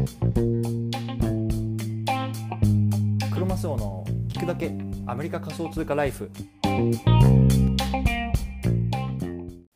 [0.00, 0.06] ク
[3.38, 4.72] ロマスオの聞くだけ
[5.06, 6.30] アメリカ仮想通貨ライフ。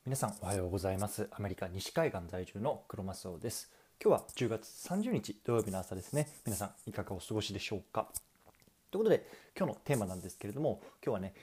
[0.06, 1.29] 皆さんおはようございます。
[1.30, 3.71] アメリカ西海岸在住のクロマスオです。
[4.02, 6.29] 今日は10月30日土曜日の朝ですね。
[6.46, 8.09] 皆さんいかがお過ごしでしょうか？
[8.91, 11.34] ということで今日のテーマなんですけれども今日はね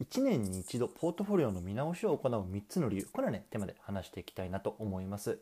[0.00, 3.08] 1年に一度ポートフォリオの見直しを行う3つの理由。
[3.12, 5.40] これはねテーマで話していきたいなと思います。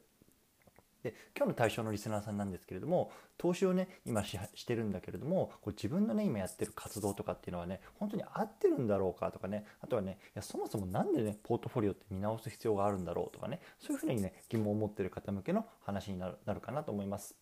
[1.07, 17.36] で今日の対象のリスナーさんなんですけれども投資をね今してるんだけれどもこう自分のね今やってる活動とかっていうのはね本当に合ってるんだろうかとかねあとはねいやそもそも何でねポートフォリオって見直す必要があるんだろうとかねそういうふうにね疑問を持ってる方向けの話になるなるかなと思います。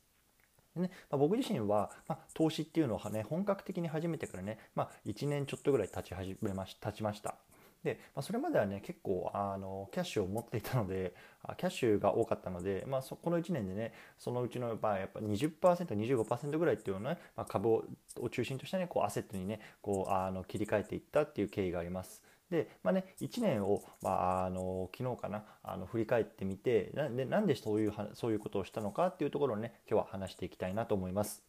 [0.77, 7.36] でねまあ、僕自身は、まあ、投資っていうのを、ね、本格的に始めてからね、まあ、1年ちょっとぐらい経ち始めまし経ちました。
[7.84, 11.14] で、まあ、それまではね結構あのキャッシュを持っていたので
[11.58, 17.84] キャッシュが多かったので、まあ、そこの1年でねそのうちの、まあ、やっぱ 20%25% ぐらいっていうのは、ね、まあ、株を
[18.30, 22.22] 中心としたねこうアセットにねこうあの切り替えていったっていう経緯があります。
[22.50, 31.42] で、まあね、1年を、まあ、あの昨日かなあの振り返ってみてなんでなんでそういうそういうことをしたのかっていうところをね今日は話していきたいなと思います。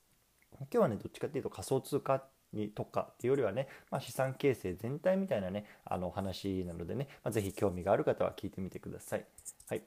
[0.59, 2.23] 今日はねどっちかっていうと仮想通貨
[2.56, 9.25] に特化っていうよりはね、まあ、資産形成全体みたいなねあの話なのでね、まあ、ぜひ興味がある方は聞いてみてください。
[9.67, 9.84] はい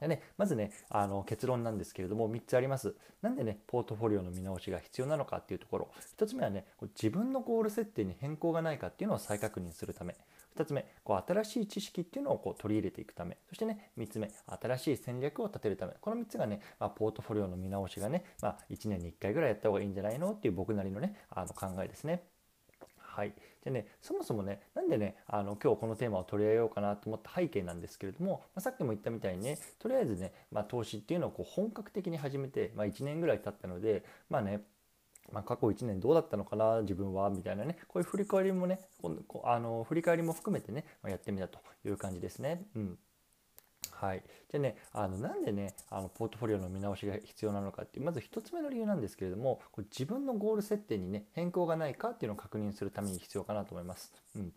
[0.00, 2.94] でね、まずねあの結論なんですけれども3つあります。
[3.22, 5.88] なんでねポートフォリオの見直しが必要なのかっていうところ。
[6.18, 10.16] 1つ目はね自分のゴール設定に変更がないかっていうのを再確認するため。
[10.56, 13.36] 2つ目こう新しい知識っていうのをこう取り入れていくため。
[13.48, 15.94] そしてね3つ目新しい戦略を立てるため。
[16.00, 22.24] この3つがね、まあ、ポートフォリオの見直しがね、まあ、1年に1回ぐらいやった方がいいんじゃないのっていう僕なりのねあの考えですね。
[22.96, 34.62] はい、でねそもそもねなんでねあの今日このテーマを取り上げようかなと思った背景なんですけれども、まあ、さっきも言ったみたいにねとりあえずね、まあ、投資っていうのをこう本格的に始めて、まあ、1年ぐらい経ったのでまあね
[35.32, 38.80] まあ、過去1年どうだったのかな自分はみたいなねこういう振り返りもね
[39.44, 42.64] あの振り返りも含めてね、ま、やってみたという感じですね。
[42.74, 42.98] うん
[44.00, 54.12] はい、じゃあねあのなんでねあのポートフォリオの見直しが必要なのかってまず1つ目の理由なんですけれどもこれ自分のゴール設定にね変更がないかっていうのを確認するために必要かなと思います。
[54.36, 54.52] うん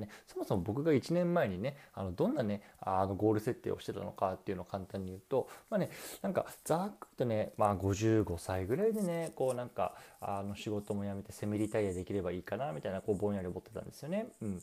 [0.00, 5.88] ね、そもそも僕が1年前にねあのどんなねあのゴール設定をしてたのかっていうのを簡単に言うとまあね
[6.20, 14.26] なんかざっくりとね、まあ、55歳ぐらいでねこうなんかあの仕事も辞めてセミリタイアできればいいかなみたいなこうぼんやり思ってたんですよね。
[14.42, 14.60] うん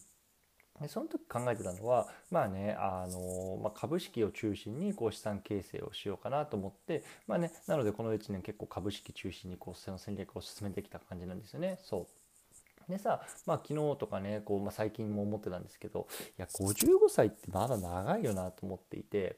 [0.81, 11.79] でその時考えてたのはまあねあの、まあ、株式を中心にこう資産形成をしようかなと思ってまあねなのでこの1年結構株式中心にこうその戦略を進めてきた感じなんですよね。
[11.83, 19.37] そうでさ、まあ、昨日とかねこう、まあ、最近も思ってたんですけどいや55歳ってまだ長いよなと思っていて。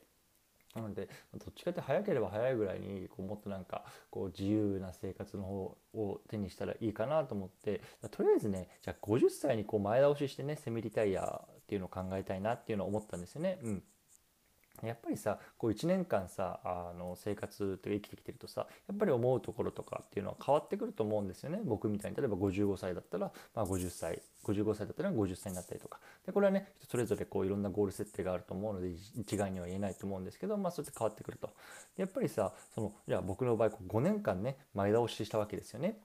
[0.76, 13.60] なのでどっちかって早ければ早いぐらいにこうもっとなんかこう自由な生活の方を手にしたらいいかなと思ってとりあえずねじゃあ50歳にこう前倒ししてねセミリタイヤっていうのを考えたいなっていうのを思ったんですよね。
[13.64, 13.84] うん
[14.88, 21.60] やっぱりさこう1年間さあの生活とか生きてきてるとさやっぱり思うところとかっていうのは変わってくると思うんですよね。
[21.64, 26.00] 僕みたいに例えば55歳だったら、まあ、50歳55歳だったら50歳になったりとか。
[26.26, 31.50] でこれはねそれぞれこういろんなゴール設定があると思うので一概には言えないと思うんですけど、まあ、そうやって変わってくると。
[31.98, 35.98] やっぱりさそのじゃあ僕の場合こう5年間ね前倒ししたわけですよね。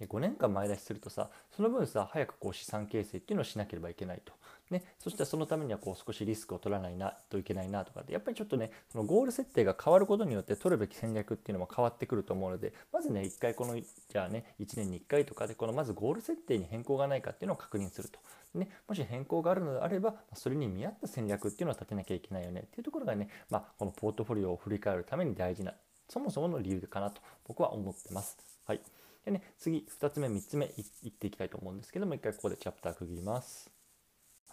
[0.00, 4.32] 5年間前出しするとさその分さ早くこう資産形成っていうのをしなければいけないと。
[4.70, 18.18] ね、そしてそのためにはこう少しリスクを取らないなといけないなとかでやっぱりちょっとねそのゴール設定が変わることによって取るべき戦略っていうのも変わってくると思うのでまずね一回このじゃあね1年に1回とかでこのまずゴール設定に変更がないかっていうのを確認すると。
[18.54, 25.74] ね、もし変更があるのであればそれに見合った戦略っていうのを立てなきゃいけないよねっていうところがね、まあ、このポートフォリオを振り返るために大事な
[26.08, 28.38] そもそもの理由かなと僕は思ってます。
[28.64, 28.80] はい
[29.24, 33.74] でね、次、2つ目、3つ目いいっていきたいと思うんですけども、一回ここでチャプター区切ります。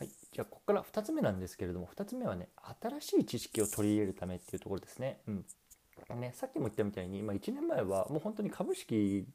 [0.02, 2.50] はい、じゃあここから2つ目なんですけれども2つ目はね
[2.82, 5.22] 新しい知識を取り入れるためっていうところですね。
[5.28, 5.46] うん
[6.20, 9.28] ね、さっきも言ったみたいに、まあ、1年前はもう本当に株式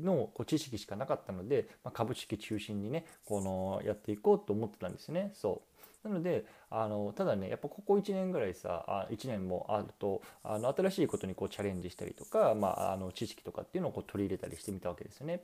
[0.00, 5.32] のこう知識しかなかったので、まあ、株式中心にねこのやっていこうと思ってたんですね。
[5.34, 5.73] そう
[6.04, 15.40] なのであのただねやっぱここ1年ぐらいさあ1年もあるとあの新しいことにこうチャレンジしたりとか、まあ、あの知識とかっていうのをこう取り入れたりしてみたわけですよね。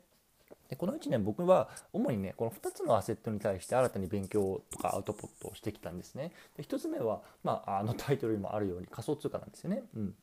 [0.68, 6.32] でこの1年僕は主にねこの2つのアセットに対して新たに勉強とかアウトプットをしてきたんですね。
[6.56, 9.82] で1つ目は、まあ、あのタイトルにもあるように仮想通貨なんですよね。
[9.96, 10.14] うん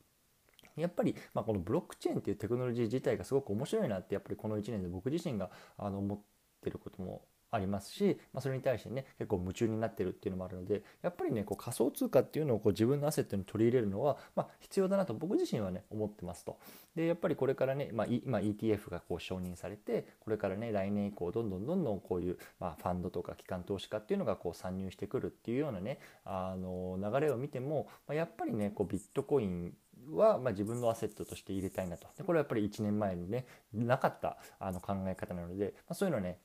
[0.76, 6.18] やっぱり、まあ、このブロックチェーンっていうテクノロジー自体がすごく面白いなってやっぱりこの1年で僕自身があの思っ
[6.62, 16.58] てることもありますし、まあ、それに対してね結構夢中になってるっていうのもあるのでやっぱりねこう仮想通貨っていうのをこう自分のアセットに取り入れるのは、まあ、必要だなと僕自身はね思ってますと。
[16.94, 29.72] でやっぱりこれからね、まあ、今 ETF がこう承認されてこれからね来年以降どんどんどんどんこういう、まあ、ファンドとか機関投資家っていうのがこう参入してくるっていうようなねあの流れを見ても、まあ、やっぱりねこうビットコイン
[30.12, 36.38] は、まあ、自分のアセットとして入れたいなとでこれはやっぱり1年前にねなかったあの考え方なので、まあ、そういうのね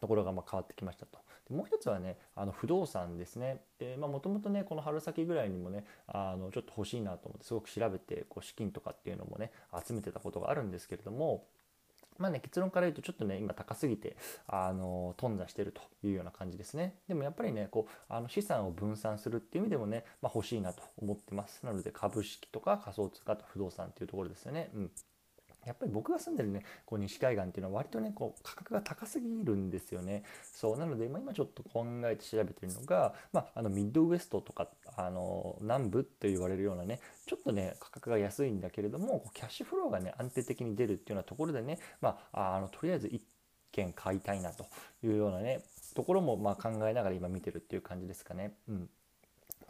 [0.00, 1.18] ところがま変わってきましたと。
[1.48, 3.60] でもう一つはねあの不動産ですね。
[3.98, 9.52] もともとねこの春先ぐらいにもねあのちょっと欲しいなと思ってすごく調べてこう資金とかっていうのもね
[9.86, 11.44] 集めてたことがあるんですけれども
[12.20, 14.14] まあね、結論から言うとちょっとね今高すぎて
[14.46, 16.96] あの頓挫してるというような感じですね。
[17.08, 21.64] でもやっぱりねこうあの資産を分散するっていう意味でもね、まあ、欲しいなと思ってます。
[21.64, 24.90] なので株式とか仮想通貨と不動産っていうところですよね、うん、
[25.70, 43.20] やっぱり僕が住んでるねこう西海岸っていうのは割とねこう価格が高すぎるんですよねそうなので、まあ、今ちょっと考えて調べてるのが、まあ、あのミッドウエストとかあの南部って言われるようなねちょっとね価格が安いんだけれどもキャッシュフローがね安定的に出るっていうようなところでね、まあ、あのとりあえず1
[43.70, 44.66] 軒買いたいなと
[45.04, 45.60] いうようなね
[45.94, 48.54] ところもま考えながら今見てるっていう感じですかね。
[48.68, 48.88] うん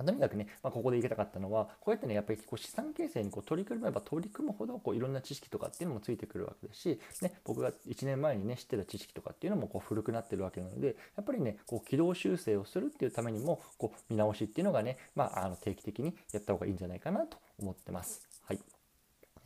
[0.00, 18.26] まあ、とにかくね、まあ、ここで言いたかったのはこうやってねやっぱりこう資産形成にこう取り組めば取り組むほどこういろんな知識とかっていうのもついてくるわけですし、ね、僕が1年前にね知ってた知識とかっていうのもこう古くなってるわけなのでやっぱりねこう軌道修正をするっていうためにもこう見直しっていうのがね、まあ、あの定期的にやった方がいいんじゃないかなと思ってます。
[18.44, 18.58] はい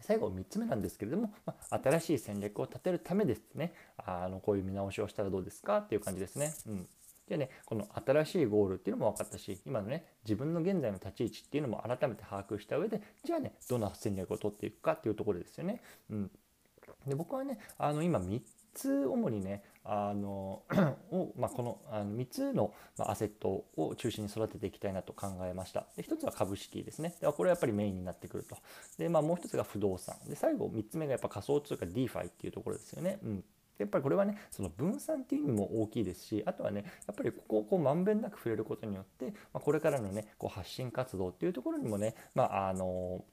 [0.00, 6.52] 最後3つ目なんですけれども、まあ、新しい戦略を立てるためですねあのこういう見直しをしたらどうですかっていう感じですね。
[6.66, 6.86] うん
[7.28, 15.80] でね、この新しいゴールっていうのも分かったし、今のね、自分の現在の立ち位置っていうのも改めて把握した上で、じゃあね、どんな戦略を取っていくかっていうところですよね。
[16.10, 16.30] うん。
[17.06, 18.40] で、僕はね、あの、今3
[18.74, 20.62] つ主にね、あの
[21.12, 25.86] をまあ、このあの3つのアセットを中心に育てていきたいなと考えました。
[25.96, 27.14] で1つは株式ですね。
[27.20, 28.56] でこれはやっぱりメインになってくると。
[28.96, 30.16] で、まあ、もう1つが不動産。
[30.26, 33.18] で最後3つ目がやっぱ仮想通貨 DeFi っていうところですよね。
[33.22, 33.44] うん
[33.78, 43.24] やっぱりこれはねその分散っていう意味も大きいですしあとはねやっぱりここをこうまんべんなく触れることによって、まあ、これからのねこう発信活動っていうところにもねまああの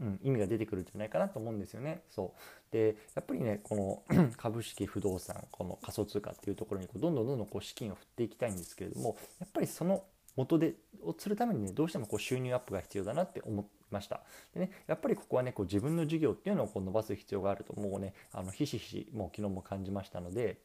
[0.00, 2.02] うん、意味が出てくるんじゃないかなと思うんですよね。
[2.08, 10.04] そうでやっぱりねこの 株式不動産この仮想通貨っていうところにこうどんどんどんどんこう資金を振っていきたいんですけれどもやっぱりその
[10.36, 14.20] 元でをするためにねどうしてもこう収入アップが必要だなって思ました。
[14.54, 20.58] でね、やっぱりここはねこう自分の事業っていうのをこう伸ばす必要があるともうねあのひしひしもう昨日も感じましたので、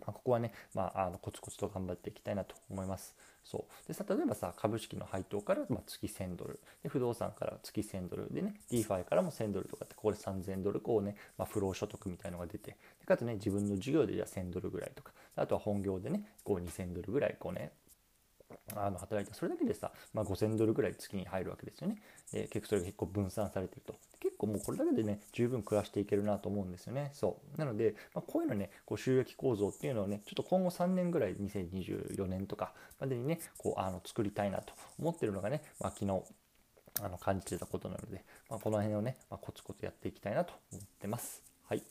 [0.00, 3.14] まあ、ここはね、まあ、あのコツコツと頑張っていきたいなと思います。
[3.44, 3.88] そう。
[3.88, 6.60] でさ例えばさ株式の配当から、まあ、月1000ドル。
[6.82, 8.32] で不動産から月1000ドル。
[8.32, 12.76] でね DeFi からも1000ドルとかってここで3000ドルこうね、まあ、不労所得みたいのが出て。
[13.00, 15.12] でかつね自分の事業でじゃあ1000ドルぐらいとか。
[15.36, 17.72] あとは本業でねこう2000ドルぐらいこうね
[18.74, 22.00] あの働いたそれだけでさ、まあ、5000ドルぐらい月に入るわけですよね。
[22.32, 23.94] で結構それが結構分散されてると。
[24.20, 27.10] 結構もうこれだけでね十分暮らしていけるなと思うんですよね。
[27.12, 36.22] そうなので、まあ、こういうのねこう収益構造っていうのをねちょっと今後3年ぐらい2024年とかまでにねこうあの作りたいなと思ってるのがね、まあ、昨日
[37.02, 41.42] あの感じてたことなので、まあ、この辺をね、まコツコツやっていきたいなと思ってます。
[41.68, 41.82] はい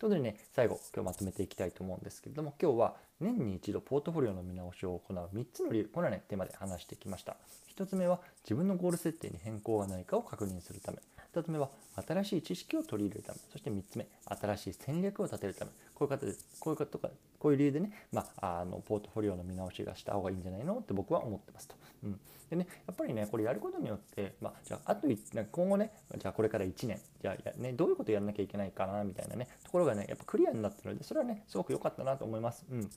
[0.00, 7.36] ということでね、最後、今日まとめていきたいと思うんですけれども、今日は年に一度ポートフォリオの見直しを行う3つの理由、これはね、テーマで話してきました。
[7.76, 11.00] 1つ目は自分のゴール設定に変更がないかを確認するため。
[11.34, 11.70] 2つ目は
[12.06, 13.38] 新しい知識を取り入れるため。
[13.50, 15.70] そして3つ目、新しい戦略を立てるため。
[15.94, 20.78] こういう方で、こういう方とか、こういう理由でね、まあ、あのポートフォリオの見直しがした方がいいんじゃないの？
[20.78, 21.74] って僕は思ってますと。
[22.04, 32.64] うん、でね、やっぱりね、これやることによって、まあ、じゃあ、あとなんか今後ね、じゃあこれから1年、じゃあ、ね、どういうことやらなきゃいけないかな、みたいなね、ところがね、やっぱクリアになってるので、それはね、すごく良かったなと思います。
[32.70, 32.90] うん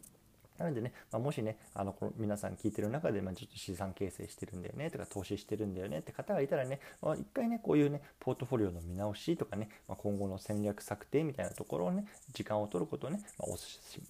[0.64, 13.52] なのでね、まあ、もしね、あのこの皆さん聞いてる中で、まあ、ちょっと資産形成してるんだよねとか、投資してるんだよねって方がいたらね、まあ、一回ね、こういうね、ポートフォリオの見直しとかね、まあ、今後の戦略策定みたいなところをね、時間を取ることをね、まあ、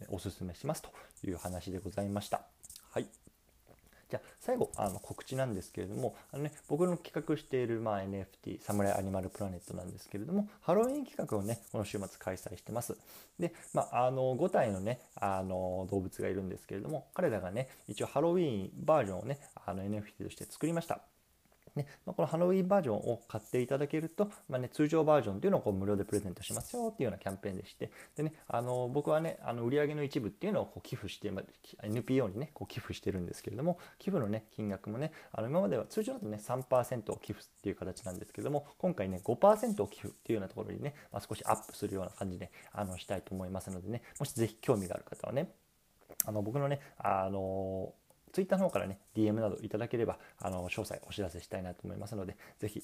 [0.10, 0.90] おすすめしますと
[1.26, 2.42] いう話でございました。
[2.92, 3.23] はい。
[4.10, 12.98] じゃあ最後あの告知なんですけれどもあの、ね、僕の企画している、まあ、NFT サムライアニマルプラネットなんですけれどもハロウィン企画をねこの週末開催してます。
[13.40, 21.13] で、まあ、あの5体のねあの動物がいるんですけれども彼らがね一応ハロウィンバージョンをねあの NFT として作りました。
[21.76, 21.88] ね。
[22.06, 45.54] まあ、このハロウィンバージョンを買っていただけると、まあね、通常バージョンっていうのをこう無料でプレゼントしますよっていうようなキャンペーンでして、でね、あの僕はね、あの売上の一部っていうのをこう寄付して、まあ、NPO にね、こう寄付してるんですけれども、寄付のね、金額もね、あの今までは通常だとね、3%を寄付っていう形なんですけれども、今回ね、5%を寄付っていうようなところにね、まあ、少しアップするような感じであのしたいと思いますのでね、もしぜひ興味がある方はね、
[46.26, 48.03] あの僕のねあのツ
[48.34, 52.84] Twitter の方からね DM などいただければあの詳細お知らせしたいなと思いますのでぜひ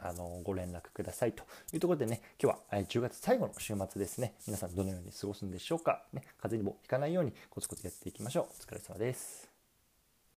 [0.00, 1.32] あのご連絡ください。
[1.32, 1.42] と
[1.72, 4.34] いうところでね今日は10月最後の週末ですね。
[4.46, 8.44] 皆さんどのように過ごすんでしょうか、ね、風邪にもひかないようにコツコツやっていきましょう。
[8.44, 9.47] お疲れ様です。